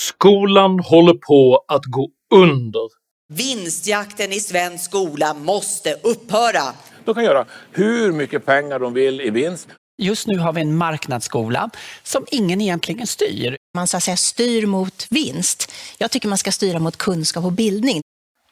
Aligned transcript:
Skolan 0.00 0.78
håller 0.78 1.14
på 1.14 1.64
att 1.68 1.84
gå 1.84 2.10
under. 2.34 2.88
Vinstjakten 3.32 4.32
i 4.32 4.40
svensk 4.40 4.84
skola 4.84 5.34
måste 5.34 5.92
upphöra. 5.92 6.62
De 7.04 7.14
kan 7.14 7.24
göra 7.24 7.46
hur 7.72 8.12
mycket 8.12 8.46
pengar 8.46 8.78
de 8.78 8.92
vill 8.94 9.20
i 9.20 9.30
vinst. 9.30 9.68
Just 10.02 10.26
nu 10.26 10.38
har 10.38 10.52
vi 10.52 10.60
en 10.60 10.76
marknadsskola 10.76 11.70
som 12.02 12.26
ingen 12.30 12.60
egentligen 12.60 13.06
styr. 13.06 13.56
Man 13.74 13.86
så 13.86 13.96
att 13.96 14.02
säga 14.02 14.16
styr 14.16 14.66
mot 14.66 15.06
vinst. 15.10 15.72
Jag 15.98 16.10
tycker 16.10 16.28
man 16.28 16.38
ska 16.38 16.52
styra 16.52 16.78
mot 16.78 16.96
kunskap 16.96 17.44
och 17.44 17.52
bildning. 17.52 18.00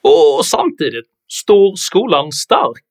Och 0.03 0.47
samtidigt 0.47 1.07
står 1.33 1.77
skolan 1.77 2.33
stark. 2.33 2.85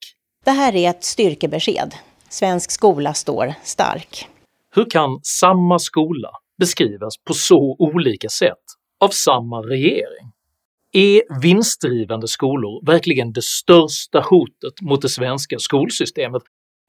Det 0.44 0.50
här 0.50 0.74
är 0.74 0.90
ett 0.90 1.04
styrkebesked. 1.04 1.94
Svensk 2.28 2.70
skola 2.70 3.14
står 3.14 3.54
stark. 3.64 4.28
Hur 4.74 4.90
kan 4.90 5.20
samma 5.22 5.78
skola 5.78 6.30
beskrivas 6.58 7.14
på 7.24 7.34
så 7.34 7.76
olika 7.78 8.28
sätt 8.28 8.64
av 9.00 9.08
samma 9.08 9.60
regering? 9.60 10.32
Är 10.92 11.40
vinstdrivande 11.42 12.28
skolor 12.28 12.86
verkligen 12.86 13.32
det 13.32 13.44
största 13.44 14.20
hotet 14.20 14.80
mot 14.82 15.02
det 15.02 15.08
svenska 15.08 15.58
skolsystemet, 15.58 16.42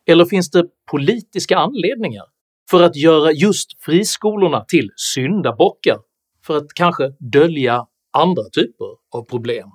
eller 0.07 0.25
finns 0.25 0.51
det 0.51 0.65
politiska 0.91 1.57
anledningar 1.57 2.23
för 2.69 2.83
att 2.83 2.95
göra 2.95 3.31
just 3.31 3.83
friskolorna 3.83 4.65
till 4.67 4.89
syndabockar 4.95 5.97
för 6.45 6.57
att 6.57 6.73
kanske 6.75 7.03
dölja 7.19 7.85
andra 8.13 8.43
typer 8.43 8.87
av 9.15 9.23
problem? 9.23 9.69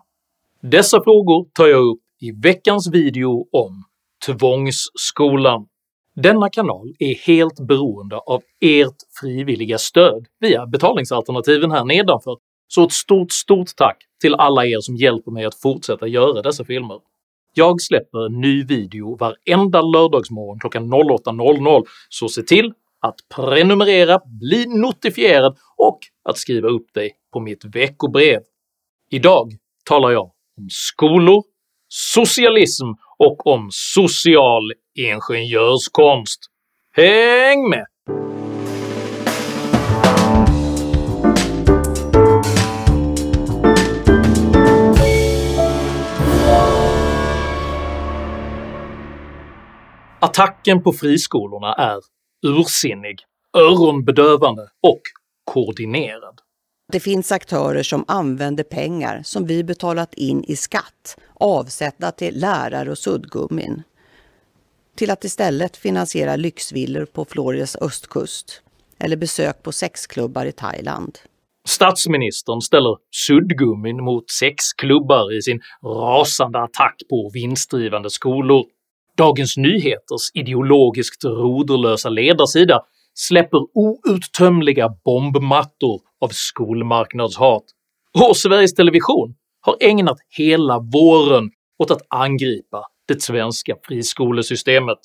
Dessa 0.62 1.03
frågor 1.03 1.48
tar 1.53 1.67
jag 1.67 1.84
upp 1.84 2.03
i 2.20 2.33
veckans 2.33 2.91
video 2.93 3.48
om 3.53 3.84
tvångsskolan. 4.27 5.67
Denna 6.15 6.51
kanal 6.51 6.95
är 6.98 7.15
helt 7.15 7.61
beroende 7.61 8.16
av 8.16 8.43
ert 8.61 8.97
frivilliga 9.20 9.79
stöd 9.79 10.27
via 10.41 10.66
betalningsalternativen 10.66 11.70
här 11.70 11.84
nedanför, 11.84 12.37
så 12.69 12.84
ett 12.84 12.93
stort 12.93 13.33
stort 13.33 13.77
tack 13.77 13.97
till 14.20 14.34
alla 14.34 14.67
er 14.67 14.80
som 14.80 14.97
hjälper 14.97 15.30
mig 15.30 15.45
att 15.45 15.61
fortsätta 15.61 16.06
göra 16.06 16.42
dessa 16.42 16.64
filmer. 16.64 16.98
Jag 17.55 17.83
släpper 17.83 18.27
en 18.27 18.41
ny 18.41 18.64
video 18.64 19.17
varenda 19.17 19.83
lördagsmorgon 19.83 20.61
klockan 20.61 20.95
08.00, 20.95 21.84
så 22.09 22.28
se 22.28 22.42
till 22.42 22.72
att 23.00 23.17
prenumerera, 23.34 24.20
bli 24.41 24.67
notifierad 24.67 25.56
och 25.77 25.98
att 26.25 26.39
skriva 26.39 26.69
upp 26.69 26.94
dig 26.94 27.12
på 27.33 27.41
mitt 27.41 27.65
veckobrev. 27.65 28.41
Idag 29.11 29.53
talar 29.84 30.11
jag 30.11 30.25
om 30.59 30.69
skolor, 30.70 31.42
socialism 31.89 32.87
och 33.19 33.47
om 33.47 33.69
social 33.72 34.72
ingenjörskonst. 34.95 36.41
Häng 36.97 37.69
med! 37.69 37.87
Attacken 50.21 50.83
på 50.83 50.93
friskolorna 50.93 51.75
är 51.75 52.01
ursinnig, 52.47 53.17
öronbedövande 53.56 54.62
och 54.62 55.01
koordinerad. 55.45 56.41
Det 56.93 57.01
finns 57.01 57.33
aktörer 57.33 57.83
som 57.83 58.05
använder 58.09 58.65
pengar 58.65 59.23
som 59.25 59.47
vi 59.47 59.65
betalat 59.65 60.15
in 60.15 60.45
i 60.45 60.56
skatt, 60.56 61.17
avsätta 61.34 62.11
till 62.11 62.41
lärare 62.41 62.91
och 62.91 62.99
suddgummin, 62.99 63.83
till 64.97 65.11
att 65.11 65.25
istället 65.25 65.77
finansiera 65.77 66.37
lyxvillor 66.37 67.05
på 67.05 67.25
Floridas 67.25 67.77
östkust 67.77 68.62
eller 68.99 69.17
besök 69.17 69.62
på 69.62 69.73
sexklubbar 69.73 70.47
i 70.47 70.53
Thailand. 70.53 71.19
Statsministern 71.69 72.61
ställer 72.61 72.97
suddgummin 73.11 74.05
mot 74.05 74.31
sexklubbar 74.31 75.37
i 75.39 75.43
sin 75.43 75.61
rasande 75.84 76.59
attack 76.59 76.97
på 77.11 77.31
vinstdrivande 77.34 78.11
skolor. 78.11 78.65
Dagens 79.17 79.57
Nyheters 79.57 80.31
ideologiskt 80.34 81.25
roderlösa 81.25 82.09
ledarsida 82.09 82.81
släpper 83.15 83.59
outtömliga 83.75 84.89
bombmattor 85.05 86.00
av 86.21 86.28
skolmarknadshat, 86.28 87.65
och 88.28 88.37
Sveriges 88.37 88.75
Television 88.75 89.34
har 89.61 89.77
ägnat 89.81 90.19
hela 90.37 90.78
våren 90.78 91.50
åt 91.78 91.91
att 91.91 92.03
angripa 92.09 92.83
det 93.09 93.23
svenska 93.23 93.77
friskolesystemet. 93.83 94.99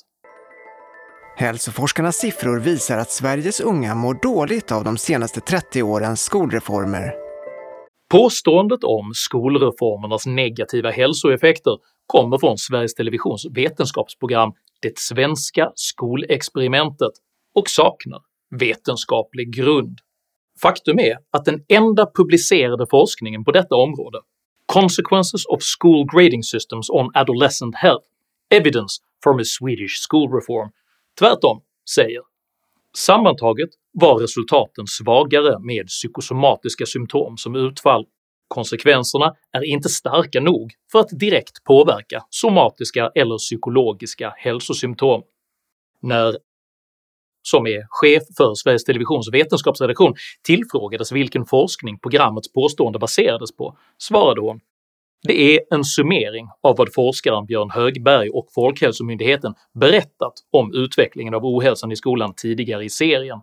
Hälsoforskarnas 1.38 2.16
siffror 2.16 2.60
visar 2.60 2.98
att 2.98 3.12
Sveriges 3.12 3.60
unga 3.60 3.96
mår 3.96 4.20
dåligt 4.22 4.72
av 4.72 4.84
de 4.84 4.98
senaste 4.98 5.40
30 5.40 5.84
årens 5.84 6.22
skolreformer. 6.22 7.14
Påståendet 8.12 8.84
om 8.84 9.12
skolreformernas 9.14 10.26
negativa 10.26 10.92
hälsoeffekter 10.92 11.78
kommer 12.06 12.38
från 12.38 12.58
Sveriges 12.58 12.94
Televisions 12.94 13.46
vetenskapsprogram 13.56 14.54
“Det 14.82 15.00
svenska 15.00 15.72
skolexperimentet” 15.76 17.12
och 17.56 17.70
saknar 17.70 18.22
vetenskaplig 18.60 19.56
grund. 19.56 20.00
Faktum 20.62 21.00
är 21.00 21.18
att 21.32 21.46
den 21.46 21.64
enda 21.68 22.12
publicerade 22.16 22.86
forskningen 22.90 23.44
på 23.44 23.52
detta 23.52 23.76
område, 23.76 24.18
“Consequences 24.74 25.46
of 25.46 25.60
School 25.62 26.06
Grading 26.06 26.44
Systems 26.44 26.90
on 26.90 27.12
Adolescent 27.14 27.76
Health– 27.76 28.06
Evidence 28.50 28.98
from 29.24 29.40
a 29.40 29.44
Swedish 29.46 29.96
School 30.10 30.32
Reform” 30.32 30.72
tvärtom 31.20 31.62
säger 31.96 32.22
“Sammantaget 32.98 33.70
var 33.94 34.20
resultaten 34.20 34.88
svagare 34.88 35.60
med 35.60 35.88
psykosomatiska 35.88 36.86
symptom 36.86 37.38
som 37.38 37.56
utfall. 37.56 38.06
Konsekvenserna 38.48 39.36
är 39.52 39.64
inte 39.64 39.90
starka 39.90 40.40
nog 40.40 40.74
för 40.92 41.00
att 41.00 41.20
direkt 41.20 41.64
påverka 41.64 42.24
somatiska 42.30 43.12
eller 43.16 43.38
psykologiska 43.38 44.34
hälsosymptom.” 44.38 45.24
När 46.02 46.38
som 47.52 47.68
är 47.68 47.86
chef 47.90 48.24
för 48.38 48.56
Sveriges 48.56 48.84
Televisions 48.84 49.30
vetenskapsredaktion, 49.34 50.14
tillfrågades 50.44 51.12
vilken 51.12 51.46
forskning 51.46 52.00
programmets 52.00 52.54
påstående 52.54 53.00
baserades 53.00 53.56
på 53.56 53.78
svarade 53.98 54.42
hon 54.42 54.60
“Det 55.28 55.56
är 55.56 55.60
en 55.76 55.84
summering 55.84 56.48
av 56.64 56.78
vad 56.78 56.94
forskaren 56.94 57.46
Björn 57.46 57.70
Högberg 57.70 58.30
och 58.30 58.48
Folkhälsomyndigheten 58.56 59.54
berättat 59.74 60.34
om 60.52 60.72
utvecklingen 60.74 61.34
av 61.34 61.46
ohälsan 61.46 61.92
i 61.92 61.96
skolan 61.96 62.34
tidigare 62.38 62.84
i 62.86 62.90
serien. 62.90 63.40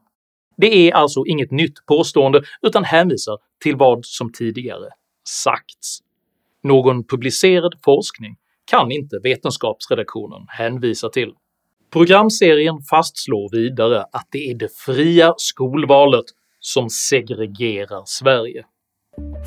Det 0.57 0.89
är 0.89 0.95
alltså 0.95 1.25
inget 1.27 1.51
nytt 1.51 1.87
påstående 1.87 2.43
utan 2.63 2.85
hänvisar 2.85 3.39
till 3.63 3.77
vad 3.77 4.05
som 4.05 4.33
tidigare 4.33 4.89
sagts. 5.29 5.99
Någon 6.63 7.05
publicerad 7.05 7.75
forskning 7.85 8.37
kan 8.71 8.91
inte 8.93 9.19
vetenskapsredaktionen 9.23 10.47
hänvisa 10.49 11.09
till. 11.09 11.33
Programserien 11.95 12.83
fastslår 12.91 13.51
vidare 13.53 14.01
att 14.13 14.29
det 14.31 14.51
är 14.51 14.55
det 14.55 14.77
fria 14.77 15.35
skolvalet 15.37 16.25
som 16.61 16.91
segregerar 16.91 18.03
Sverige. 18.07 18.65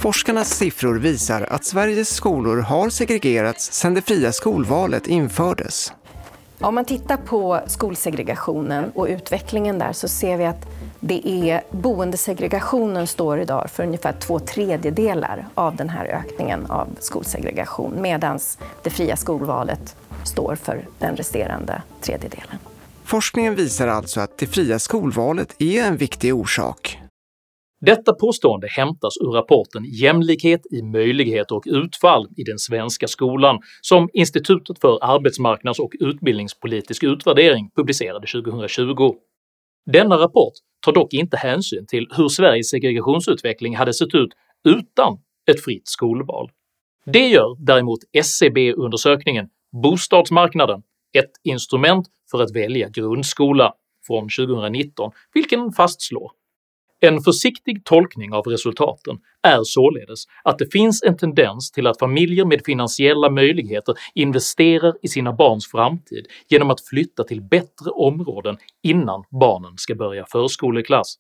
Forskarnas 0.02 0.58
siffror 0.58 1.00
visar 1.00 1.42
att 1.42 1.66
Sveriges 1.66 2.10
skolor 2.10 2.58
har 2.58 2.90
segregerats 2.90 3.74
sedan 3.74 3.94
det 3.94 4.02
fria 4.02 4.32
skolvalet 4.32 5.08
infördes. 5.08 5.94
Om 6.60 6.76
man 6.76 6.86
tittar 6.86 7.18
på 7.18 7.60
skolsegregationen 7.68 8.92
och 8.96 9.08
utvecklingen 9.10 9.80
där 9.80 9.94
så 9.94 10.08
ser 10.08 10.38
vi 10.38 10.46
att 10.46 10.68
det 11.00 11.28
är 11.28 11.62
boendesegregationen 11.72 13.08
står 13.08 13.40
idag 13.40 13.70
för 13.70 13.84
ungefär 13.84 14.14
två 14.14 14.40
tredjedelar 14.40 15.48
av 15.54 15.76
den 15.76 15.90
här 15.90 16.06
ökningen 16.06 16.66
av 16.66 16.88
skolsegregation 17.00 18.02
medan 18.02 18.40
det 18.84 18.90
fria 18.90 19.16
skolvalet 19.16 19.96
står 20.28 20.56
för 20.56 20.88
den 21.00 21.16
resterande 21.16 21.82
tredjedelen. 22.02 22.58
Forskningen 23.04 23.56
visar 23.56 23.88
alltså 23.88 24.20
att 24.20 24.38
det 24.38 24.48
fria 24.48 24.80
skolvalet 24.80 25.62
är 25.62 25.84
en 25.84 25.98
viktig 25.98 26.36
orsak. 26.36 26.98
Detta 27.82 28.14
påstående 28.14 28.68
hämtas 28.68 29.14
ur 29.22 29.32
rapporten 29.32 29.84
“Jämlikhet 29.86 30.62
i 30.72 30.82
möjligheter 30.82 31.56
och 31.56 31.64
utfall 31.66 32.28
i 32.38 32.44
den 32.44 32.60
svenska 32.60 33.08
skolan” 33.08 33.60
som 33.82 34.10
Institutet 34.14 34.80
för 34.80 35.00
arbetsmarknads 35.02 35.80
och 35.80 35.92
utbildningspolitisk 36.00 37.04
utvärdering 37.04 37.70
publicerade 37.76 38.28
2020. 38.28 39.14
Denna 39.92 40.16
rapport 40.16 40.54
tar 40.86 40.92
dock 40.92 41.14
inte 41.14 41.38
hänsyn 41.38 41.86
till 41.88 42.08
hur 42.18 42.28
Sveriges 42.28 42.70
segregationsutveckling 42.70 43.76
hade 43.76 43.94
sett 43.94 44.16
ut 44.16 44.30
utan 44.68 45.18
ett 45.52 45.64
fritt 45.64 45.88
skolval. 45.88 46.50
Det 47.06 47.28
gör 47.28 47.66
däremot 47.66 48.00
SCB-undersökningen 48.14 49.48
“Bostadsmarknaden– 49.84 50.84
ett 51.18 51.32
instrument 51.44 52.08
för 52.32 52.42
att 52.42 52.56
välja 52.56 52.90
grundskola” 52.90 53.74
från 54.08 54.30
2019, 54.30 55.12
vilken 55.34 55.72
fastslår 55.72 56.32
en 57.00 57.22
försiktig 57.22 57.86
tolkning 57.86 58.34
av 58.34 58.44
resultaten 58.48 59.18
är 59.44 59.64
således 59.64 60.24
att 60.44 60.58
det 60.58 60.72
finns 60.72 61.04
en 61.04 61.18
tendens 61.18 61.72
till 61.72 61.88
att 61.88 62.00
familjer 62.00 62.46
med 62.46 62.62
finansiella 62.66 63.30
möjligheter 63.30 63.96
investerar 64.14 64.94
i 65.02 65.08
sina 65.08 65.34
barns 65.34 65.72
framtid 65.72 66.26
genom 66.50 66.72
att 66.72 66.88
flytta 66.88 67.24
till 67.24 67.42
bättre 67.42 67.90
områden 67.92 68.58
innan 68.84 69.24
barnen 69.40 69.74
ska 69.78 69.96
börja 69.96 70.26
förskoleklass. 70.26 71.16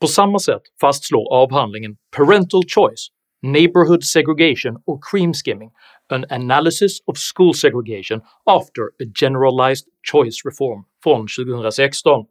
På 0.00 0.06
samma 0.06 0.38
sätt 0.38 0.62
fastslår 0.80 1.34
avhandlingen 1.34 1.96
“Parental 2.16 2.62
Choice 2.68 3.08
Neighborhood 3.44 4.04
Segregation 4.04 4.76
or 4.86 4.98
Cream 5.10 5.34
Skimming 5.34 5.70
An 6.08 6.24
Analysis 6.30 6.98
of 7.06 7.18
School 7.18 7.54
Segregation 7.54 8.20
After 8.46 8.82
a 9.02 9.04
Generalized 9.20 9.86
Choice 10.12 10.44
Reform” 10.44 10.84
från 11.02 11.26
2016. 11.46 12.26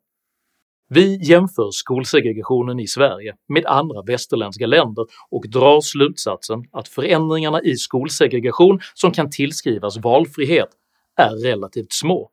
Vi 0.90 1.20
jämför 1.24 1.72
skolsegregationen 1.72 2.80
i 2.80 2.88
Sverige 2.88 3.36
med 3.48 3.66
andra 3.66 4.02
västerländska 4.02 4.68
länder 4.68 5.06
och 5.30 5.50
drar 5.50 5.82
slutsatsen 5.82 6.64
att 6.72 6.88
förändringarna 6.88 7.62
i 7.62 7.76
skolsegregation 7.76 8.80
som 8.94 9.12
kan 9.12 9.30
tillskrivas 9.30 9.98
valfrihet 9.98 10.70
är 11.18 11.44
relativt 11.44 11.94
små, 11.94 12.30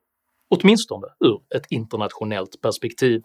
åtminstone 0.50 1.06
ur 1.24 1.40
ett 1.56 1.66
internationellt 1.70 2.60
perspektiv. 2.62 3.22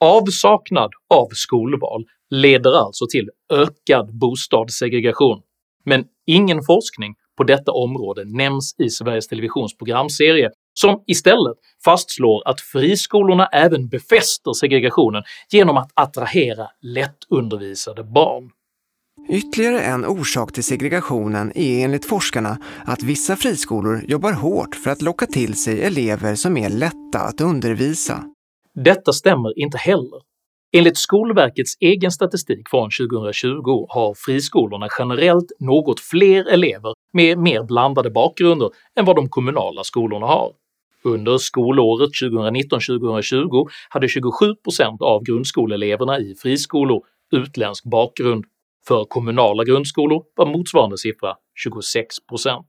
Avsaknad 0.00 0.90
av 1.14 1.28
skolval 1.32 2.04
leder 2.30 2.86
alltså 2.86 3.06
till 3.10 3.30
ökad 3.52 4.18
bostadssegregation, 4.18 5.40
men 5.84 6.04
ingen 6.26 6.62
forskning 6.62 7.14
på 7.36 7.44
detta 7.44 7.72
område 7.72 8.24
nämns 8.24 8.74
i 8.78 8.90
Sveriges 8.90 9.28
Televisions 9.28 9.76
programserie 9.76 10.50
som 10.74 11.02
istället 11.06 11.56
fastslår 11.84 12.48
att 12.48 12.60
friskolorna 12.60 13.46
även 13.46 13.88
befäster 13.88 14.52
segregationen 14.52 15.22
genom 15.50 15.76
att 15.76 15.90
attrahera 15.94 16.66
lättundervisade 16.82 18.04
barn. 18.04 18.50
Ytterligare 19.28 19.80
en 19.80 20.04
orsak 20.04 20.52
till 20.52 20.64
segregationen 20.64 21.52
är 21.54 21.84
enligt 21.84 22.04
forskarna 22.04 22.58
att 22.84 23.02
vissa 23.02 23.36
friskolor 23.36 24.04
jobbar 24.08 24.32
hårt 24.32 24.74
för 24.74 24.90
att 24.90 25.02
locka 25.02 25.26
till 25.26 25.54
sig 25.54 25.82
elever 25.82 26.34
som 26.34 26.56
är 26.56 26.68
lätta 26.68 27.18
att 27.18 27.40
undervisa. 27.40 28.24
Detta 28.74 29.12
stämmer 29.12 29.58
inte 29.58 29.78
heller. 29.78 30.20
Enligt 30.72 30.96
Skolverkets 30.96 31.76
egen 31.80 32.10
statistik 32.10 32.68
från 32.68 32.90
2020 33.10 33.86
har 33.88 34.14
friskolorna 34.14 34.88
generellt 34.98 35.52
något 35.60 36.00
fler 36.00 36.52
elever 36.52 36.94
med 37.12 37.38
mer 37.38 37.62
blandade 37.62 38.10
bakgrunder 38.10 38.70
än 38.96 39.04
vad 39.04 39.16
de 39.16 39.28
kommunala 39.28 39.84
skolorna 39.84 40.26
har. 40.26 40.52
Under 41.04 41.38
skolåret 41.38 42.10
2019-2020 42.22 43.66
hade 43.88 44.06
27% 44.06 45.02
av 45.02 45.22
grundskoleeleverna 45.22 46.18
i 46.18 46.34
friskolor 46.34 47.02
utländsk 47.32 47.84
bakgrund, 47.84 48.44
för 48.88 49.04
kommunala 49.04 49.64
grundskolor 49.64 50.22
var 50.36 50.46
motsvarande 50.46 50.98
siffra 50.98 51.34
26%. 51.66 52.64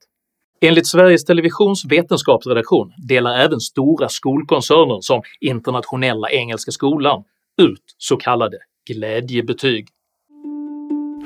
Enligt 0.66 0.88
Sveriges 0.88 1.26
Televisions 1.26 1.86
vetenskapsredaktion 1.86 2.92
delar 3.08 3.40
även 3.40 3.60
stora 3.60 4.10
skolkoncerner 4.10 4.98
som 5.02 5.22
Internationella 5.40 6.30
Engelska 6.30 6.72
Skolan 6.72 7.24
ut 7.62 7.96
så 7.98 8.18
kallade 8.18 8.58
glädjebetyg. 8.90 9.88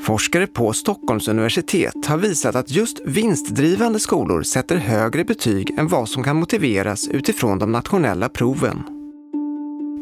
Forskare 0.01 0.47
på 0.47 0.73
Stockholms 0.73 1.27
universitet 1.27 2.05
har 2.07 2.17
visat 2.17 2.55
att 2.55 2.71
just 2.71 2.99
vinstdrivande 3.05 3.99
skolor 3.99 4.43
sätter 4.43 4.75
högre 4.75 5.23
betyg 5.23 5.79
än 5.79 5.87
vad 5.87 6.09
som 6.09 6.23
kan 6.23 6.35
motiveras 6.35 7.07
utifrån 7.07 7.59
de 7.59 7.71
nationella 7.71 8.29
proven. 8.29 8.83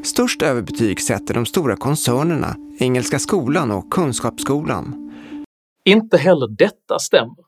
Störst 0.03 0.41
överbetyg 0.41 1.01
sätter 1.01 1.33
de 1.33 1.45
stora 1.45 1.75
koncernerna, 1.75 2.55
Engelska 2.79 3.19
skolan 3.19 3.71
och 3.71 3.91
Kunskapsskolan. 3.91 5.11
Inte 5.85 6.17
heller 6.17 6.47
detta 6.57 6.99
stämmer. 6.99 7.42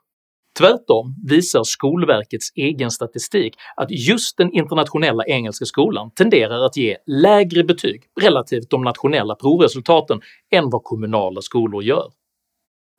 Tvärtom 0.58 1.16
visar 1.28 1.64
Skolverkets 1.64 2.52
egen 2.56 2.92
statistik 2.92 3.56
att 3.76 3.92
just 3.92 4.38
den 4.38 4.52
internationella 4.54 5.24
engelska 5.26 5.66
skolan 5.66 6.12
tenderar 6.12 6.66
att 6.66 6.78
ge 6.78 6.98
lägre 7.06 7.64
betyg 7.64 8.04
relativt 8.22 8.70
de 8.70 8.84
nationella 8.84 9.36
provresultaten 9.36 10.22
än 10.52 10.70
vad 10.70 10.84
kommunala 10.84 11.42
skolor 11.42 11.84
gör. 11.84 12.12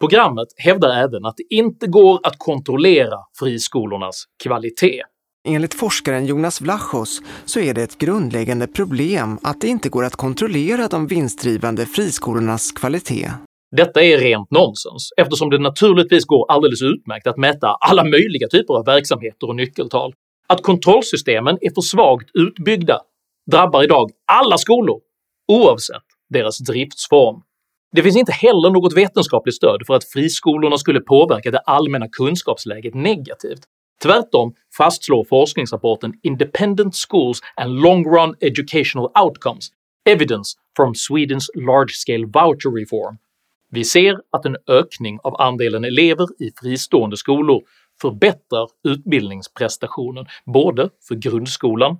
Programmet 0.00 0.49
hävdar 0.56 0.91
även 0.91 1.25
att 1.25 1.37
det 1.37 1.55
inte 1.55 1.87
går 1.87 2.20
att 2.23 2.38
kontrollera 2.38 3.19
friskolornas 3.38 4.25
kvalitet. 4.43 5.03
Enligt 5.49 5.75
forskaren 5.75 6.26
Jonas 6.26 6.61
Vlachos 6.61 7.23
så 7.44 7.61
är 7.61 7.75
det 7.75 7.82
ett 7.82 7.99
grundläggande 7.99 8.67
problem 8.67 9.38
att 9.43 9.61
det 9.61 9.69
inte 9.69 9.88
går 9.88 10.05
att 10.05 10.17
kontrollera 10.17 10.88
de 10.88 11.06
vinstdrivande 11.06 11.87
friskolornas 11.87 12.73
kvalitet. 12.73 13.31
Detta 13.71 14.03
är 14.03 14.19
rent 14.19 14.51
nonsens 14.51 15.13
eftersom 15.17 15.51
det 15.51 15.59
naturligtvis 15.59 16.25
går 16.25 16.53
alldeles 16.53 16.83
utmärkt 16.83 17.27
att 17.27 17.37
mäta 17.37 17.69
alla 17.69 18.05
möjliga 18.05 18.49
typer 18.49 18.75
av 18.75 18.85
verksamheter 18.85 19.49
och 19.49 19.57
nyckeltal. 19.57 20.15
Att 20.47 20.63
kontrollsystemen 20.63 21.59
är 21.61 21.75
för 21.75 21.81
svagt 21.81 22.31
utbyggda 22.35 23.01
drabbar 23.51 23.83
idag 23.85 24.11
alla 24.33 24.59
skolor 24.59 25.01
oavsett 25.49 26.03
deras 26.29 26.59
driftsform. 26.59 27.43
Det 27.93 28.03
finns 28.03 28.17
inte 28.17 28.33
heller 28.33 28.71
något 28.71 28.97
vetenskapligt 28.97 29.57
stöd 29.57 29.83
för 29.87 29.95
att 29.95 30.05
friskolorna 30.05 30.79
skulle 30.79 31.01
påverka 31.01 31.51
det 31.51 31.59
allmänna 31.59 32.09
kunskapsläget 32.09 32.95
negativt. 32.95 33.61
Tvärtom 34.03 34.55
fastslår 34.77 35.25
forskningsrapporten 35.25 36.13
“Independent 36.23 36.95
Schools 37.09 37.41
and 37.57 37.81
Long 37.81 38.05
Run 38.05 38.35
Educational 38.41 39.11
Outcomes 39.25 39.69
Evidence 40.05 40.59
from 40.77 40.95
Swedens 40.95 41.51
Large-Scale 41.55 42.27
Voucher 42.27 42.71
Reform” 42.81 43.19
Vi 43.76 43.84
ser 43.84 44.20
att 44.31 44.46
en 44.46 44.56
ökning 44.69 45.19
av 45.23 45.40
andelen 45.40 45.84
elever 45.84 46.26
i 46.38 46.52
fristående 46.61 47.17
skolor 47.17 47.62
förbättrar 48.00 48.69
utbildningsprestationen 48.88 50.26
både 50.46 50.90
för 51.08 51.14
grundskolan, 51.14 51.96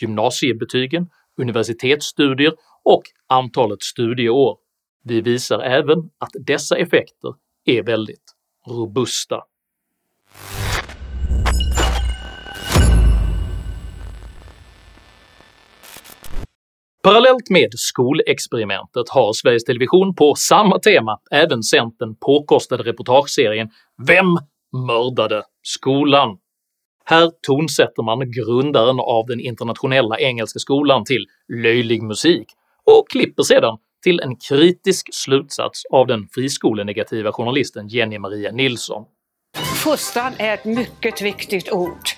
gymnasiebetygen, 0.00 1.06
universitetsstudier 1.40 2.52
och 2.84 3.02
antalet 3.26 3.82
studieår. 3.82 4.58
Vi 5.04 5.20
visar 5.20 5.60
även 5.60 5.98
att 5.98 6.30
dessa 6.46 6.76
effekter 6.76 7.34
är 7.64 7.82
väldigt 7.82 8.34
robusta. 8.66 9.42
Parallellt 17.02 17.50
med 17.50 17.68
skolexperimentet 17.76 19.08
har 19.08 19.32
Sveriges 19.32 19.64
Television 19.64 20.14
på 20.14 20.34
samma 20.34 20.78
tema 20.78 21.18
även 21.30 21.62
sänt 21.62 21.98
den 21.98 22.16
påkostade 22.16 22.82
reportageserien 22.82 23.68
“Vem 24.06 24.26
mördade 24.86 25.42
skolan?” 25.62 26.38
Här 27.04 27.30
tonsätter 27.46 28.02
man 28.02 28.30
grundaren 28.30 29.00
av 29.00 29.26
den 29.26 29.40
internationella 29.40 30.18
engelska 30.18 30.58
skolan 30.58 31.04
till 31.04 31.26
löjlig 31.62 32.02
musik 32.02 32.46
och 32.84 33.10
klipper 33.10 33.42
sedan 33.42 33.78
till 34.02 34.20
en 34.20 34.36
kritisk 34.36 35.14
slutsats 35.14 35.82
av 35.90 36.06
den 36.06 36.28
friskolenegativa 36.34 37.32
journalisten 37.32 37.88
Jenny 37.88 38.18
Maria 38.18 38.52
Nilsson. 38.52 39.04
Fostran 39.84 40.32
är 40.38 40.54
ett 40.54 40.64
mycket 40.64 41.22
viktigt 41.22 41.72
ord, 41.72 42.08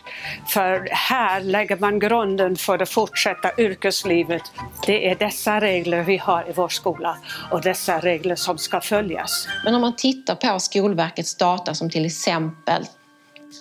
för 0.48 0.88
här 0.90 1.40
lägger 1.40 1.76
man 1.76 1.98
grunden 1.98 2.56
för 2.56 2.78
det 2.78 2.86
fortsatta 2.86 3.50
yrkeslivet. 3.58 4.42
Det 4.86 5.10
är 5.10 5.14
dessa 5.14 5.60
regler 5.60 6.02
vi 6.02 6.16
har 6.16 6.48
i 6.48 6.52
vår 6.52 6.68
skola 6.68 7.16
och 7.50 7.62
dessa 7.62 7.98
regler 7.98 8.34
som 8.34 8.58
ska 8.58 8.80
följas. 8.80 9.48
Men 9.64 9.74
om 9.74 9.80
man 9.80 9.96
tittar 9.96 10.34
på 10.34 10.60
Skolverkets 10.60 11.36
data 11.36 11.74
som 11.74 11.90
till 11.90 12.06
exempel 12.06 12.84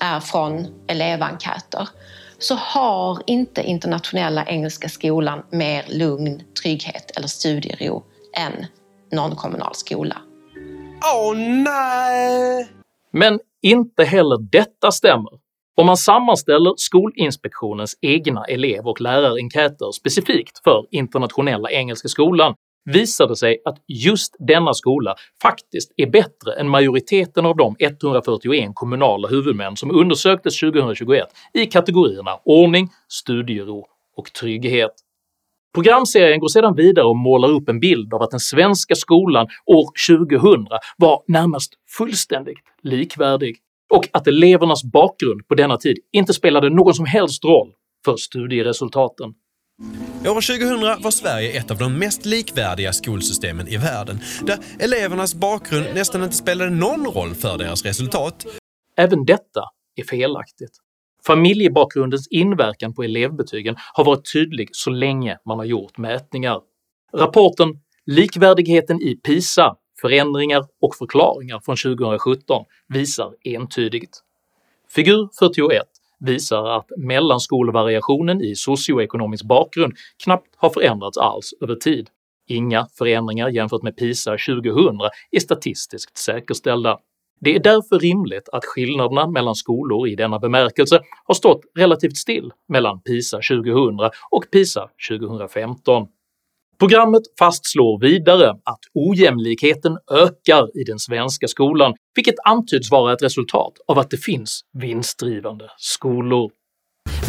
är 0.01 0.19
från 0.19 0.67
elevenkäter 0.87 1.89
så 2.39 2.55
har 2.55 3.21
inte 3.25 3.61
Internationella 3.61 4.45
Engelska 4.45 4.89
Skolan 4.89 5.43
mer 5.51 5.85
lugn, 5.87 6.41
trygghet 6.61 7.11
eller 7.17 7.27
studiero 7.27 8.03
än 8.37 8.65
någon 9.11 9.35
kommunal 9.35 9.75
skola. 9.75 10.17
Åh 11.15 11.31
oh, 11.31 11.37
nej! 11.37 12.67
Men 13.11 13.39
inte 13.61 14.03
heller 14.03 14.37
detta 14.51 14.91
stämmer. 14.91 15.38
Om 15.79 15.85
man 15.85 15.97
sammanställer 15.97 16.73
Skolinspektionens 16.77 17.95
egna 18.01 18.43
elev 18.43 18.87
och 18.87 19.01
lärarenkäter 19.01 19.91
specifikt 19.91 20.63
för 20.63 20.85
Internationella 20.91 21.71
Engelska 21.71 22.07
Skolan 22.07 22.53
visar 22.85 23.27
det 23.27 23.35
sig 23.35 23.61
att 23.65 23.77
just 23.87 24.35
denna 24.39 24.73
skola 24.73 25.15
faktiskt 25.41 25.91
är 25.97 26.09
bättre 26.09 26.53
än 26.59 26.69
majoriteten 26.69 27.45
av 27.45 27.57
de 27.57 27.75
141 27.79 28.71
kommunala 28.73 29.27
huvudmän 29.27 29.75
som 29.75 29.91
undersöktes 29.91 30.59
2021 30.59 31.27
i 31.53 31.65
kategorierna 31.65 32.31
ordning, 32.45 32.89
studiero 33.07 33.85
och 34.17 34.33
trygghet. 34.33 34.91
Programserien 35.73 36.39
går 36.39 36.47
sedan 36.47 36.75
vidare 36.75 37.05
och 37.05 37.17
målar 37.17 37.49
upp 37.49 37.69
en 37.69 37.79
bild 37.79 38.13
av 38.13 38.21
att 38.21 38.31
den 38.31 38.39
svenska 38.39 38.95
skolan 38.95 39.47
år 39.65 39.85
2000 40.39 40.67
var 40.97 41.23
närmast 41.27 41.73
fullständigt 41.97 42.59
likvärdig 42.83 43.57
och 43.89 44.09
att 44.13 44.27
elevernas 44.27 44.83
bakgrund 44.83 45.47
på 45.47 45.55
denna 45.55 45.77
tid 45.77 45.97
inte 46.11 46.33
spelade 46.33 46.69
någon 46.69 46.93
som 46.93 47.05
helst 47.05 47.45
roll 47.45 47.71
för 48.05 48.15
studieresultaten. 48.17 49.33
År 50.27 50.57
2000 50.57 51.03
var 51.03 51.11
Sverige 51.11 51.57
ett 51.57 51.71
av 51.71 51.77
de 51.77 51.99
mest 51.99 52.25
likvärdiga 52.25 52.93
skolsystemen 52.93 53.67
i 53.67 53.77
världen, 53.77 54.19
där 54.41 54.57
elevernas 54.79 55.35
bakgrund 55.35 55.85
nästan 55.93 56.23
inte 56.23 56.35
spelade 56.35 56.69
någon 56.69 57.05
roll 57.05 57.35
för 57.35 57.57
deras 57.57 57.85
resultat. 57.85 58.45
Även 58.97 59.25
detta 59.25 59.63
är 59.95 60.03
felaktigt. 60.03 60.71
Familjebakgrundens 61.25 62.27
inverkan 62.27 62.93
på 62.93 63.03
elevbetygen 63.03 63.75
har 63.93 64.03
varit 64.03 64.33
tydlig 64.33 64.69
så 64.71 64.89
länge 64.89 65.37
man 65.45 65.57
har 65.57 65.65
gjort 65.65 65.97
mätningar. 65.97 66.59
Rapporten 67.13 67.79
Likvärdigheten 68.11 69.01
i 69.01 69.15
PISA, 69.15 69.75
förändringar 70.01 70.65
och 70.81 70.95
förklaringar 70.95 71.59
från 71.65 71.75
2017 71.75 72.65
visar 72.87 73.33
entydigt. 73.43 74.23
Figur 74.89 75.29
41 75.39 75.83
visar 76.19 76.65
att 76.65 76.87
mellanskolvariationen 76.97 78.41
i 78.41 78.55
socioekonomisk 78.55 79.45
bakgrund 79.45 79.93
knappt 80.23 80.55
har 80.57 80.69
förändrats 80.69 81.17
alls 81.17 81.53
över 81.61 81.75
tid. 81.75 82.09
Inga 82.47 82.87
förändringar 82.97 83.49
jämfört 83.49 83.83
med 83.83 83.97
PISA 83.97 84.31
2000 84.31 84.99
är 85.31 85.39
statistiskt 85.39 86.17
säkerställda. 86.17 86.99
Det 87.41 87.55
är 87.55 87.59
därför 87.59 87.99
rimligt 87.99 88.49
att 88.49 88.65
skillnaderna 88.65 89.27
mellan 89.27 89.55
skolor 89.55 90.07
i 90.07 90.15
denna 90.15 90.39
bemärkelse 90.39 90.99
har 91.25 91.35
stått 91.35 91.61
relativt 91.75 92.17
still 92.17 92.51
mellan 92.67 93.01
PISA 93.01 93.37
2000 93.37 93.99
och 94.31 94.45
PISA 94.51 94.89
2015. 95.09 96.07
Programmet 96.79 97.21
fastslår 97.39 97.99
vidare 98.01 98.49
att 98.49 98.79
ojämlikheten 98.93 99.97
ökar 100.11 100.79
i 100.81 100.83
den 100.83 100.99
svenska 100.99 101.47
skolan, 101.47 101.93
vilket 102.15 102.35
antyds 102.45 102.91
vara 102.91 103.13
ett 103.13 103.23
resultat 103.23 103.73
av 103.87 103.99
att 103.99 104.09
det 104.09 104.17
finns 104.17 104.61
vinstdrivande 104.81 105.65
skolor. 105.77 106.51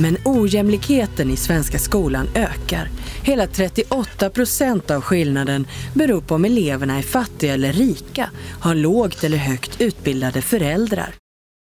Men 0.03 0.17
ojämlikheten 0.25 1.31
i 1.31 1.37
svenska 1.37 1.79
skolan 1.79 2.27
ökar. 2.35 2.89
Hela 3.25 3.47
38 3.47 4.31
procent 4.31 4.91
av 4.91 5.01
skillnaden 5.01 5.67
beror 5.95 6.21
på 6.21 6.35
om 6.35 6.45
eleverna 6.45 6.99
är 6.99 7.03
fattiga 7.03 7.55
eller 7.55 7.73
rika, 7.73 8.31
har 8.61 8.75
lågt 8.75 9.25
eller 9.25 9.37
högt 9.37 9.81
utbildade 9.81 10.43
föräldrar. 10.43 11.15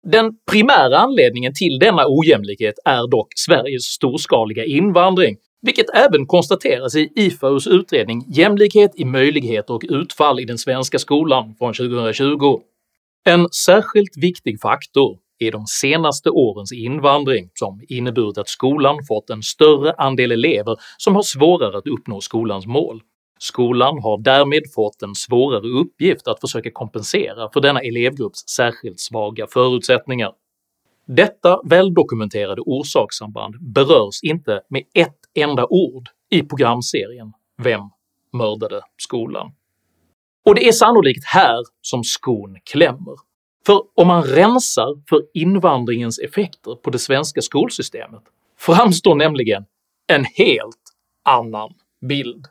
Den 0.07 0.33
primära 0.51 0.99
anledningen 0.99 1.53
till 1.55 1.79
denna 1.79 2.03
ojämlikhet 2.07 2.75
är 2.85 3.11
dock 3.11 3.29
Sveriges 3.37 3.85
storskaliga 3.85 4.65
invandring, 4.65 5.37
vilket 5.63 5.87
även 5.95 6.27
konstateras 6.27 6.97
i 6.97 7.13
IFAUs 7.17 7.67
utredning 7.67 8.25
“Jämlikhet 8.29 8.93
i 8.97 9.05
möjligheter 9.05 9.75
och 9.75 9.85
utfall 9.89 10.41
i 10.41 10.45
den 10.45 10.59
svenska 10.59 10.99
skolan” 10.99 11.55
från 11.59 11.75
2020. 11.75 12.61
En 13.25 13.49
särskilt 13.49 14.17
viktig 14.17 14.61
faktor 14.61 15.19
är 15.39 15.53
de 15.53 15.67
senaste 15.67 16.31
årens 16.31 16.73
invandring 16.73 17.51
som 17.55 17.81
inneburit 17.89 18.39
att 18.39 18.49
skolan 18.49 18.99
fått 19.09 19.31
en 19.31 19.43
större 19.43 19.93
andel 19.93 20.33
elever 20.33 20.77
som 20.99 21.15
har 21.15 21.23
svårare 21.23 21.79
att 21.79 21.87
uppnå 21.87 22.21
skolans 22.21 22.67
mål. 22.67 23.03
Skolan 23.39 24.03
har 24.03 24.19
därmed 24.19 24.63
fått 24.75 25.03
en 25.03 25.15
svårare 25.15 25.69
uppgift 25.69 26.29
att 26.29 26.41
försöka 26.41 26.71
kompensera 26.71 27.51
för 27.53 27.61
denna 27.61 27.81
elevgrupps 27.81 28.49
särskilt 28.49 29.01
svaga 29.01 29.47
förutsättningar. 29.47 30.33
Detta 31.07 31.61
väldokumenterade 31.65 32.61
orsakssamband 32.61 33.55
berörs 33.75 34.23
inte 34.23 34.61
med 34.71 34.83
ett 34.95 35.19
enda 35.43 35.67
ord 35.67 36.09
i 36.31 36.43
programserien 36.43 37.33
“Vem 37.63 37.81
mördade 38.33 38.81
skolan?” 38.97 39.53
och 40.45 40.55
det 40.55 40.69
är 40.69 40.73
sannolikt 40.73 41.25
här 41.25 41.65
som 41.81 42.05
skon 42.05 42.57
klämmer. 42.65 43.15
För 43.67 43.83
om 43.95 44.07
man 44.07 44.23
rensar 44.23 45.03
för 45.09 45.23
invandringens 45.35 46.19
effekter 46.19 46.75
på 46.75 46.91
det 46.91 46.99
svenska 46.99 47.43
skolsystemet 47.43 48.23
framstår 48.59 49.15
nämligen 49.15 49.65
en 50.07 50.25
helt 50.25 50.83
annan 51.25 51.75
bild. 52.01 52.47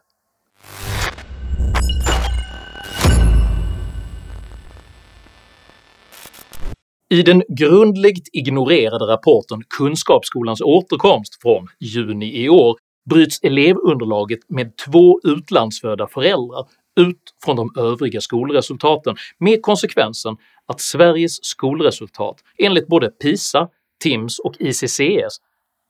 I 7.09 7.21
den 7.21 7.43
grundligt 7.47 8.29
ignorerade 8.33 9.05
rapporten 9.05 9.63
“Kunskapsskolans 9.77 10.61
återkomst” 10.61 11.41
från 11.41 11.67
juni 11.79 12.43
i 12.43 12.49
år 12.49 12.77
bryts 13.09 13.39
elevunderlaget 13.43 14.39
med 14.49 14.77
två 14.77 15.19
utlandsfödda 15.23 16.07
föräldrar 16.07 16.67
ut 16.99 17.21
från 17.45 17.55
de 17.55 17.71
övriga 17.77 18.21
skolresultaten 18.21 19.15
med 19.39 19.61
konsekvensen 19.61 20.37
att 20.65 20.81
Sveriges 20.81 21.45
skolresultat 21.45 22.35
enligt 22.57 22.87
både 22.87 23.09
PISA, 23.09 23.69
TIMSS 24.03 24.39
och 24.39 24.55
ICCS 24.59 25.37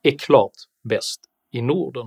är 0.02 0.18
klart 0.18 0.56
bäst 0.88 1.20
i 1.52 1.62
Norden. 1.62 2.06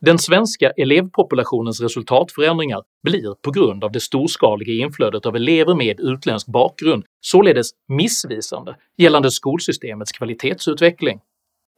Den 0.00 0.18
svenska 0.18 0.70
elevpopulationens 0.70 1.80
resultatförändringar 1.80 2.82
blir 3.02 3.34
på 3.42 3.50
grund 3.50 3.84
av 3.84 3.92
det 3.92 4.00
storskaliga 4.00 4.84
inflödet 4.84 5.26
av 5.26 5.36
elever 5.36 5.74
med 5.74 6.00
utländsk 6.00 6.46
bakgrund 6.46 7.04
således 7.20 7.70
missvisande 7.88 8.76
gällande 8.98 9.30
skolsystemets 9.30 10.12
kvalitetsutveckling. 10.12 11.20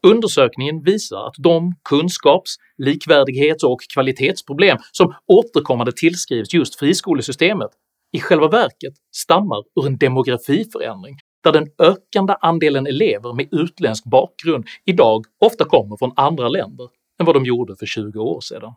Undersökningen 0.06 0.82
visar 0.82 1.26
att 1.26 1.34
de 1.38 1.74
kunskaps-, 1.90 2.56
likvärdighets 2.78 3.64
och 3.64 3.80
kvalitetsproblem 3.94 4.78
som 4.92 5.14
återkommande 5.26 5.92
tillskrivs 5.92 6.54
just 6.54 6.78
friskolesystemet 6.78 7.70
i 8.12 8.20
själva 8.20 8.48
verket 8.48 8.94
stammar 9.14 9.62
ur 9.80 9.86
en 9.86 9.98
demografiförändring 9.98 11.16
där 11.44 11.52
den 11.52 11.66
ökande 11.78 12.34
andelen 12.40 12.86
elever 12.86 13.32
med 13.32 13.48
utländsk 13.52 14.04
bakgrund 14.04 14.64
idag 14.84 15.24
ofta 15.40 15.64
kommer 15.64 15.96
från 15.96 16.12
andra 16.16 16.48
länder 16.48 16.88
än 17.20 17.26
vad 17.26 17.34
de 17.36 17.44
gjorde 17.44 17.76
för 17.76 17.86
20 17.86 18.18
år 18.18 18.40
sedan. 18.40 18.72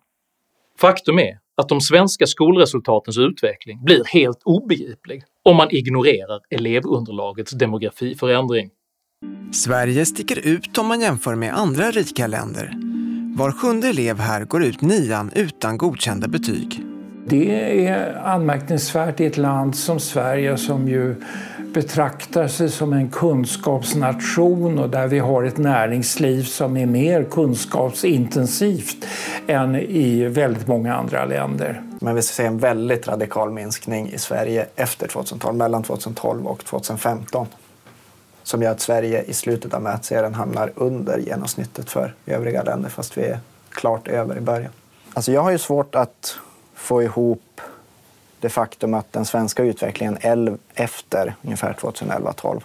Faktum 0.80 1.20
är 1.20 1.40
att 1.58 1.70
de 1.70 1.82
svenska 1.82 2.28
skolresultatens 2.28 3.18
utveckling 3.18 3.84
blir 3.84 4.04
helt 4.06 4.42
obegriplig 4.46 5.24
om 5.44 5.56
man 5.56 5.68
ignorerar 5.72 6.40
elevunderlagets 6.50 7.52
demografiförändring. 7.52 8.70
Sverige 9.52 10.06
sticker 10.06 10.48
ut 10.48 10.78
om 10.78 10.88
man 10.88 11.02
jämför 11.02 11.36
med 11.36 11.54
andra 11.54 11.92
rika 11.92 12.28
länder. 12.28 12.74
Var 13.38 13.52
sjunde 13.52 13.88
elev 13.88 14.20
här 14.20 14.46
går 14.46 14.64
ut 14.64 14.82
nian 14.82 15.32
utan 15.36 15.78
godkända 15.78 16.28
betyg. 16.28 16.84
Det 17.28 17.86
är 17.88 18.14
anmärkningsvärt 18.14 19.20
i 19.20 19.26
ett 19.26 19.38
land 19.38 19.76
som 19.76 20.00
Sverige 20.00 20.58
som 20.58 20.88
ju 20.88 21.16
betraktar 21.74 22.48
sig 22.48 22.70
som 22.70 22.94
en 22.94 23.10
kunskapsnation 23.10 24.80
och 24.80 24.90
där 24.90 25.08
vi 25.08 25.20
har 25.20 25.44
ett 25.44 25.58
näringsliv 25.58 26.44
som 26.44 26.78
är 26.78 26.86
mer 26.86 27.24
kunskapsintensivt 27.24 29.06
än 29.48 29.76
i 29.76 30.28
väldigt 30.28 30.68
många 30.68 30.96
andra 30.96 31.26
länder. 31.26 31.82
Men 32.00 32.16
vi 32.16 32.22
ser 32.22 32.46
en 32.46 32.58
väldigt 32.58 33.08
radikal 33.08 33.52
minskning 33.52 34.10
i 34.12 34.18
Sverige 34.18 34.66
efter 34.76 35.08
2012, 35.08 35.56
mellan 35.56 35.84
2012 35.84 36.48
och 36.48 36.66
2015 36.66 37.48
som 38.44 38.62
gör 38.62 38.72
att 38.72 38.82
Sverige 38.82 39.24
i 39.24 39.34
slutet 39.34 39.74
av 39.74 39.82
mätserien 39.82 40.34
hamnar 40.34 40.72
under 40.76 41.18
genomsnittet 41.18 41.90
för 41.90 42.16
övriga 42.26 42.64
länder 42.64 42.90
fast 42.90 43.18
vi 43.18 43.22
är 43.22 43.40
klart 43.70 44.08
över 44.08 44.38
i 44.38 44.42
början. 44.42 44.72
Alltså 45.14 45.32
jag 45.32 45.42
har 45.42 45.52
ju 45.52 45.58
svårt 45.58 45.96
att 45.96 46.36
få 46.74 47.04
ihop 47.04 47.62
det 48.42 48.50
faktum 48.50 48.94
att 48.94 49.14
den 49.14 49.26
svenska 49.26 49.64
utvecklingen 49.64 50.18
efter 50.76 51.36
ungefär 51.42 51.74
2011-12 51.74 52.62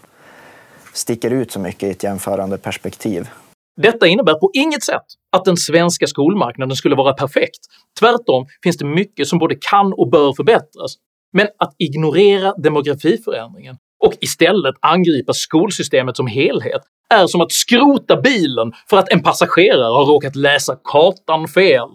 sticker 0.93 1.31
ut 1.31 1.53
så 1.53 1.61
mycket 1.61 1.83
i 1.83 1.91
ett 1.91 2.03
jämförande 2.03 2.59
perspektiv. 2.59 3.29
Detta 3.77 4.07
innebär 4.07 4.35
på 4.35 4.51
inget 4.55 4.83
sätt 4.85 5.07
att 5.37 5.45
den 5.45 5.57
svenska 5.57 6.07
skolmarknaden 6.07 6.77
skulle 6.77 6.97
vara 6.97 7.13
perfekt, 7.13 7.61
tvärtom 8.01 8.47
finns 8.63 8.77
det 8.77 8.85
mycket 8.85 9.29
som 9.29 9.39
både 9.39 9.55
kan 9.71 9.93
och 9.93 10.11
bör 10.11 10.33
förbättras, 10.33 10.95
men 11.33 11.47
att 11.59 11.75
ignorera 11.79 12.53
demografiförändringen 12.53 13.77
och 14.05 14.15
istället 14.21 14.75
angripa 14.81 15.33
skolsystemet 15.33 16.17
som 16.17 16.27
helhet 16.27 16.83
är 17.15 17.27
som 17.27 17.41
att 17.41 17.53
skrota 17.53 18.17
bilen 18.17 18.73
för 18.91 18.97
att 18.97 19.13
en 19.13 19.23
passagerare 19.23 19.93
har 19.95 20.05
råkat 20.05 20.37
läsa 20.37 20.77
kartan 20.85 21.49
fel. 21.49 21.89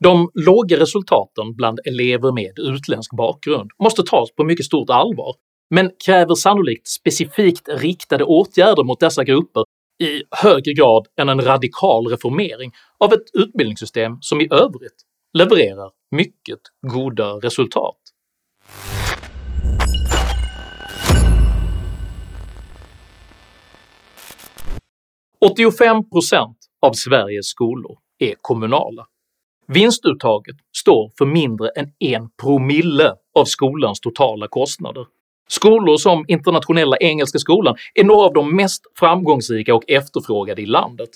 De 0.00 0.30
låga 0.34 0.80
resultaten 0.80 1.54
bland 1.54 1.80
elever 1.84 2.32
med 2.32 2.58
utländsk 2.58 3.16
bakgrund 3.16 3.70
måste 3.82 4.02
tas 4.02 4.32
på 4.32 4.44
mycket 4.44 4.66
stort 4.66 4.90
allvar, 4.90 5.34
men 5.70 5.90
kräver 6.06 6.34
sannolikt 6.34 6.88
specifikt 6.88 7.68
riktade 7.68 8.24
åtgärder 8.24 8.84
mot 8.84 9.00
dessa 9.00 9.24
grupper 9.24 9.64
i 10.02 10.22
högre 10.30 10.72
grad 10.72 11.06
än 11.20 11.28
en 11.28 11.40
radikal 11.40 12.06
reformering 12.06 12.72
av 12.98 13.12
ett 13.12 13.24
utbildningssystem 13.32 14.12
som 14.20 14.40
i 14.40 14.48
övrigt 14.50 15.02
levererar 15.38 15.90
mycket 16.10 16.60
goda 16.92 17.32
resultat. 17.32 17.96
85% 25.56 26.54
av 26.82 26.92
Sveriges 26.92 27.46
skolor 27.46 27.98
är 28.18 28.34
kommunala. 28.40 29.06
Vinstuttaget 29.72 30.56
står 30.76 31.12
för 31.18 31.26
mindre 31.26 31.68
än 31.68 31.92
en 31.98 32.30
promille 32.42 33.14
av 33.34 33.44
skolans 33.44 34.00
totala 34.00 34.48
kostnader. 34.48 35.06
Skolor 35.48 35.96
som 35.96 36.24
Internationella 36.28 36.96
Engelska 36.96 37.38
Skolan 37.38 37.76
är 37.94 38.04
några 38.04 38.26
av 38.26 38.32
de 38.32 38.56
mest 38.56 38.82
framgångsrika 38.98 39.74
och 39.74 39.90
efterfrågade 39.90 40.62
i 40.62 40.66
landet. 40.66 41.08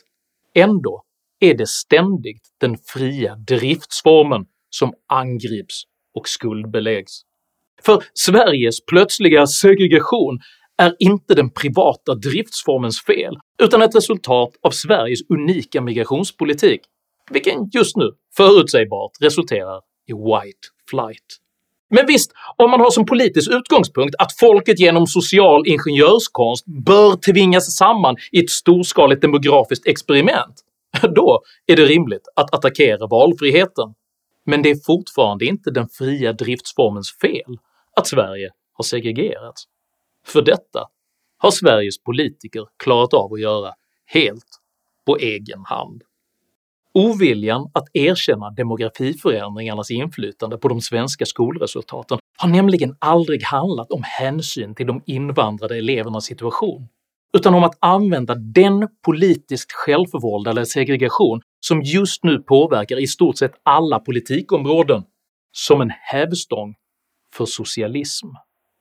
Ändå 0.55 1.03
är 1.41 1.55
det 1.55 1.69
ständigt 1.69 2.43
den 2.61 2.77
fria 2.87 3.37
driftsformen 3.37 4.45
som 4.71 4.95
angrips 5.09 5.83
och 6.15 6.29
skuldbeläggs. 6.29 7.23
För 7.83 8.03
Sveriges 8.15 8.85
plötsliga 8.85 9.47
segregation 9.47 10.41
är 10.79 10.97
inte 10.99 11.35
den 11.35 11.51
privata 11.51 12.15
driftsformens 12.15 13.05
fel 13.05 13.37
utan 13.63 13.83
ett 13.83 13.95
resultat 13.97 14.51
av 14.63 14.71
Sveriges 14.71 15.21
unika 15.29 15.81
migrationspolitik, 15.81 16.81
vilken 17.31 17.69
just 17.73 17.97
nu 17.97 18.11
förutsägbart 18.37 19.11
resulterar 19.21 19.81
i 20.07 20.13
“white 20.13 20.69
flight”. 20.91 21.43
Men 21.95 22.07
visst, 22.07 22.33
om 22.57 22.71
man 22.71 22.81
har 22.81 22.91
som 22.91 23.07
politisk 23.07 23.51
utgångspunkt 23.51 24.15
att 24.19 24.33
folket 24.39 24.81
genom 24.81 25.07
social 25.07 25.67
ingenjörskonst 25.67 26.65
bör 26.67 27.17
tvingas 27.17 27.77
samman 27.77 28.17
i 28.33 28.39
ett 28.39 28.51
storskaligt 28.51 29.21
demografiskt 29.21 29.87
experiment, 29.87 30.61
då 31.15 31.43
är 31.67 31.77
det 31.77 31.85
rimligt 31.85 32.29
att 32.37 32.55
attackera 32.55 33.07
valfriheten. 33.07 33.95
Men 34.47 34.63
det 34.63 34.71
är 34.71 34.77
fortfarande 34.87 35.45
inte 35.45 35.71
den 35.71 35.89
fria 35.89 36.33
driftsformens 36.33 37.19
fel 37.21 37.59
att 37.97 38.07
Sverige 38.07 38.51
har 38.73 38.83
segregerats. 38.83 39.65
För 40.27 40.43
detta 40.43 40.89
har 41.39 41.51
Sveriges 41.51 42.03
politiker 42.03 42.67
klarat 42.77 43.15
av 43.15 43.33
att 43.33 43.41
göra 43.41 43.73
helt 44.07 44.61
på 45.07 45.17
egen 45.17 45.65
hand. 45.65 46.03
Oviljan 46.95 47.71
att 47.75 47.89
erkänna 47.93 48.51
demografiförändringarnas 48.51 49.91
inflytande 49.91 50.59
på 50.59 50.69
de 50.69 50.81
svenska 50.81 51.27
skolresultaten 51.27 52.19
har 52.39 52.49
nämligen 52.49 52.97
aldrig 52.99 53.43
handlat 53.45 53.91
om 53.91 54.03
hänsyn 54.05 54.75
till 54.75 54.87
de 54.87 55.03
invandrade 55.07 55.79
elevernas 55.79 56.25
situation, 56.25 56.89
utan 57.37 57.55
om 57.55 57.65
att 57.65 57.77
använda 57.81 58.35
den 58.35 58.89
politiskt 59.05 59.73
självförvållade 59.73 60.67
segregation 60.67 61.41
som 61.61 61.83
just 61.83 62.25
nu 62.25 62.39
påverkar 62.39 63.01
i 63.01 63.07
stort 63.07 63.39
sett 63.39 63.53
alla 63.63 63.99
politikområden 63.99 65.03
som 65.53 65.81
en 65.81 65.91
hävstång 65.91 66.75
för 67.35 67.47
socialism. 67.47 68.27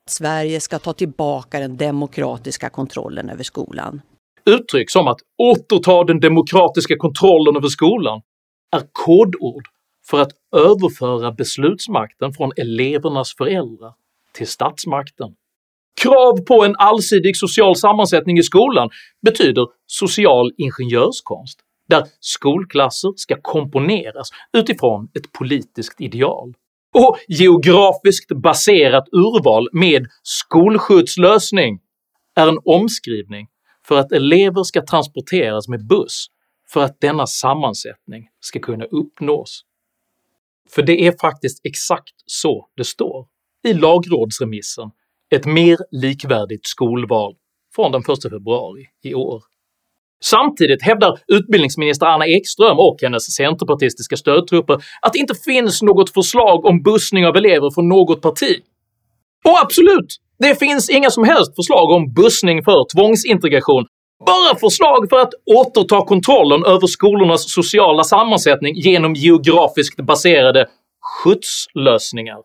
Sverige 0.09 0.59
ska 0.59 0.79
ta 0.79 0.93
tillbaka 0.93 1.59
den 1.59 1.77
demokratiska 1.77 2.69
kontrollen 2.69 3.29
över 3.29 3.43
skolan. 3.43 4.01
Uttryck 4.45 4.89
som 4.89 5.07
att 5.07 5.19
“återta 5.37 6.03
den 6.03 6.19
demokratiska 6.19 6.97
kontrollen 6.97 7.55
över 7.55 7.67
skolan” 7.67 8.21
är 8.71 8.83
kodord 8.91 9.65
för 10.09 10.19
att 10.21 10.31
överföra 10.55 11.31
beslutsmakten 11.31 12.33
från 12.33 12.51
elevernas 12.57 13.35
föräldrar 13.37 13.93
till 14.33 14.47
statsmakten. 14.47 15.35
Krav 16.01 16.45
på 16.45 16.65
en 16.65 16.75
allsidig 16.77 17.37
social 17.37 17.75
sammansättning 17.75 18.37
i 18.37 18.43
skolan 18.43 18.89
betyder 19.21 19.67
social 19.85 20.51
ingenjörskonst, 20.57 21.59
där 21.89 22.03
skolklasser 22.19 23.13
ska 23.15 23.41
komponeras 23.41 24.29
utifrån 24.53 25.09
ett 25.13 25.31
politiskt 25.31 26.01
ideal. 26.01 26.53
Och 26.93 27.17
geografiskt 27.27 28.31
baserat 28.35 29.07
urval 29.11 29.69
med 29.73 30.07
skolskjutslösning 30.23 31.79
är 32.35 32.47
en 32.47 32.59
omskrivning 32.65 33.47
för 33.87 33.99
att 33.99 34.11
elever 34.11 34.63
ska 34.63 34.85
transporteras 34.85 35.67
med 35.67 35.87
buss 35.87 36.27
för 36.69 36.83
att 36.83 37.01
denna 37.01 37.27
sammansättning 37.27 38.27
ska 38.39 38.59
kunna 38.59 38.85
uppnås. 38.85 39.61
För 40.69 40.81
det 40.81 41.07
är 41.07 41.13
faktiskt 41.21 41.65
exakt 41.65 42.13
så 42.25 42.67
det 42.77 42.83
står 42.83 43.27
i 43.63 43.73
lagrådsremissen 43.73 44.89
“Ett 45.35 45.45
mer 45.45 45.77
likvärdigt 45.91 46.67
skolval” 46.67 47.35
från 47.75 47.91
den 47.91 48.01
1 48.01 48.07
februari 48.31 48.85
i 49.03 49.13
år. 49.13 49.43
Samtidigt 50.23 50.83
hävdar 50.83 51.19
utbildningsminister 51.27 52.05
Anna 52.05 52.27
Ekström 52.27 52.79
och 52.79 52.97
hennes 53.01 53.35
centerpartistiska 53.35 54.17
stödtrupper 54.17 54.73
att 55.01 55.13
det 55.13 55.19
inte 55.19 55.35
finns 55.35 55.81
något 55.81 56.13
förslag 56.13 56.65
om 56.65 56.83
bussning 56.83 57.25
av 57.25 57.35
elever 57.35 57.71
från 57.71 57.89
något 57.89 58.21
parti. 58.21 58.61
Och 59.45 59.61
absolut, 59.61 60.17
det 60.41 60.55
finns 60.59 60.89
inga 60.89 61.09
som 61.09 61.23
helst 61.23 61.55
förslag 61.55 61.91
om 61.91 62.13
bussning 62.13 62.63
för 62.63 62.85
tvångsintegration, 62.95 63.85
bara 64.25 64.55
förslag 64.59 65.09
för 65.09 65.19
att 65.19 65.33
återta 65.55 66.05
kontrollen 66.05 66.65
över 66.65 66.87
skolornas 66.87 67.53
sociala 67.53 68.03
sammansättning 68.03 68.75
genom 68.75 69.13
geografiskt 69.13 69.97
baserade 69.97 70.67
skjutslösningar. 71.01 72.37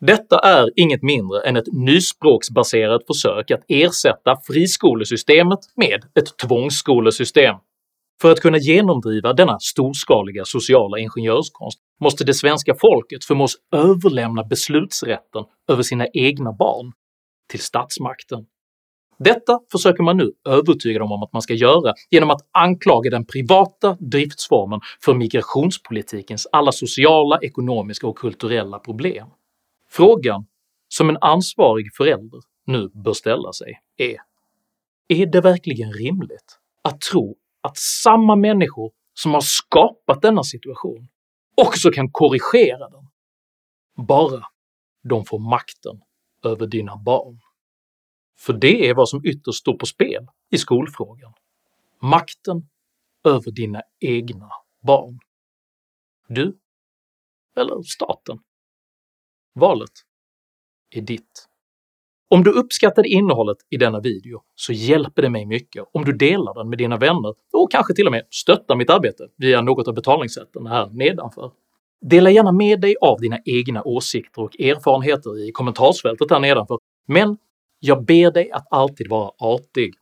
Detta 0.00 0.38
är 0.38 0.68
inget 0.76 1.02
mindre 1.02 1.40
än 1.40 1.56
ett 1.56 1.72
nyspråksbaserat 1.72 3.06
försök 3.06 3.50
att 3.50 3.64
ersätta 3.68 4.36
friskolesystemet 4.46 5.58
med 5.76 6.04
ett 6.18 6.38
tvångsskolesystem. 6.48 7.54
För 8.20 8.32
att 8.32 8.40
kunna 8.40 8.58
genomdriva 8.58 9.32
denna 9.32 9.58
storskaliga 9.60 10.44
sociala 10.44 10.98
ingenjörskonst 10.98 11.78
måste 12.00 12.24
det 12.24 12.34
svenska 12.34 12.74
folket 12.80 13.24
förmås 13.24 13.56
överlämna 13.72 14.44
beslutsrätten 14.44 15.44
över 15.68 15.82
sina 15.82 16.06
egna 16.14 16.52
barn 16.52 16.92
till 17.48 17.60
statsmakten. 17.60 18.46
Detta 19.18 19.60
försöker 19.72 20.02
man 20.02 20.16
nu 20.16 20.32
övertyga 20.44 20.98
dem 20.98 21.12
om 21.12 21.22
att 21.22 21.32
man 21.32 21.42
ska 21.42 21.54
göra 21.54 21.94
genom 22.10 22.30
att 22.30 22.40
anklaga 22.52 23.10
den 23.10 23.26
privata 23.26 23.96
driftsformen 24.00 24.80
för 25.04 25.14
migrationspolitikens 25.14 26.46
alla 26.52 26.72
sociala, 26.72 27.38
ekonomiska 27.42 28.06
och 28.06 28.18
kulturella 28.18 28.78
problem. 28.78 29.28
Frågan 29.90 30.46
som 30.88 31.08
en 31.08 31.18
ansvarig 31.20 31.94
förälder 31.96 32.40
nu 32.66 32.88
bör 32.88 33.12
ställa 33.12 33.52
sig 33.52 33.80
är 33.96 34.16
“Är 35.08 35.26
det 35.26 35.40
verkligen 35.40 35.92
rimligt 35.92 36.58
att 36.82 37.00
tro 37.00 37.36
att 37.60 37.76
samma 37.76 38.36
människor 38.36 38.92
som 39.14 39.34
har 39.34 39.40
skapat 39.40 40.22
denna 40.22 40.42
situation 40.42 41.08
också 41.54 41.90
kan 41.90 42.10
korrigera 42.10 42.88
den, 42.88 43.06
bara 44.06 44.42
de 45.08 45.24
får 45.24 45.38
makten 45.38 46.00
över 46.44 46.66
dina 46.66 46.96
barn?” 46.96 47.38
För 48.38 48.52
det 48.52 48.88
är 48.88 48.94
vad 48.94 49.08
som 49.08 49.24
ytterst 49.24 49.58
står 49.58 49.78
på 49.78 49.86
spel 49.86 50.26
i 50.50 50.58
skolfrågan. 50.58 51.32
Makten 52.02 52.68
över 53.24 53.50
dina 53.50 53.82
egna 54.00 54.50
barn. 54.82 55.18
Du 56.28 56.58
eller 57.56 57.82
staten? 57.82 58.38
Valet 59.54 59.90
är 60.90 61.00
ditt. 61.00 61.48
Om 62.30 62.44
du 62.44 62.50
uppskattade 62.50 63.08
innehållet 63.08 63.56
i 63.70 63.76
denna 63.76 64.00
video 64.00 64.42
så 64.54 64.72
hjälper 64.72 65.22
det 65.22 65.30
mig 65.30 65.46
mycket 65.46 65.84
om 65.92 66.04
du 66.04 66.12
delar 66.12 66.54
den 66.54 66.68
med 66.68 66.78
dina 66.78 66.96
vänner 66.96 67.34
och 67.52 67.70
kanske 67.70 67.94
till 67.94 68.06
och 68.06 68.12
med 68.12 68.26
stöttar 68.30 68.76
mitt 68.76 68.90
arbete 68.90 69.28
via 69.36 69.60
något 69.60 69.88
av 69.88 69.94
betalningssätten 69.94 70.66
här 70.66 70.90
nedanför. 70.90 71.52
Dela 72.00 72.30
gärna 72.30 72.52
med 72.52 72.80
dig 72.80 72.96
av 73.00 73.20
dina 73.20 73.38
egna 73.44 73.82
åsikter 73.82 74.42
och 74.42 74.60
erfarenheter 74.60 75.48
i 75.48 75.52
kommentarsfältet 75.52 76.30
här 76.30 76.40
nedanför, 76.40 76.78
men 77.06 77.38
jag 77.80 78.04
ber 78.04 78.30
dig 78.30 78.50
att 78.50 78.66
alltid 78.70 79.08
vara 79.08 79.30
artig. 79.38 79.94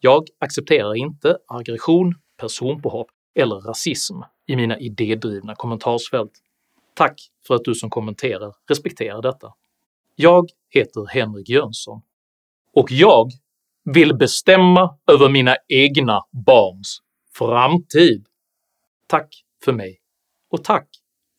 Jag 0.00 0.24
accepterar 0.38 0.94
inte 0.94 1.38
aggression, 1.46 2.14
personpåhopp 2.36 3.08
eller 3.34 3.56
rasism 3.56 4.16
i 4.46 4.56
mina 4.56 4.78
idédrivna 4.78 5.54
kommentarsfält. 5.54 6.32
Tack 6.94 7.20
för 7.46 7.54
att 7.54 7.64
du 7.64 7.74
som 7.74 7.90
kommenterar 7.90 8.54
respekterar 8.68 9.22
detta. 9.22 9.52
Jag 10.16 10.46
heter 10.70 11.06
Henrik 11.06 11.48
Jönsson 11.48 12.02
och 12.74 12.90
jag 12.90 13.30
vill 13.84 14.16
bestämma 14.16 14.98
över 15.06 15.28
mina 15.28 15.56
egna 15.68 16.20
barns 16.30 16.98
framtid. 17.32 18.26
Tack 19.06 19.44
för 19.64 19.72
mig 19.72 20.00
och 20.50 20.64
tack 20.64 20.88